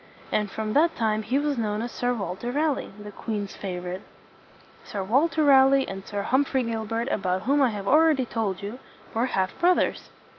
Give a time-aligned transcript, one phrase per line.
[0.31, 4.01] And from that time he was known as Sir Walter Raleigh, the queen's favorite.
[4.83, 8.79] Sir Walter Raleigh and Sir Humphrey Gilbert about whom I have already told you,
[9.13, 10.09] were half broth ers.